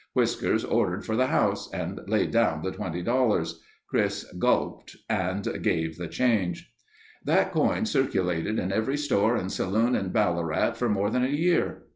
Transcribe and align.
Whiskers 0.13 0.65
ordered 0.65 1.05
for 1.05 1.15
the 1.15 1.27
house 1.27 1.71
and 1.71 1.99
laid 2.07 2.31
down 2.31 2.63
the 2.63 2.71
$20. 2.71 3.53
Chris 3.87 4.25
gulped 4.39 4.95
and 5.07 5.61
gave 5.61 5.99
the 5.99 6.07
change. 6.07 6.71
That 7.23 7.51
coin 7.51 7.85
circulated 7.85 8.57
in 8.57 8.71
every 8.71 8.97
store 8.97 9.35
and 9.35 9.51
saloon 9.51 9.93
in 9.93 10.09
Ballarat 10.09 10.71
for 10.71 10.89
more 10.89 11.11
than 11.11 11.23
a 11.23 11.27
year. 11.29 11.83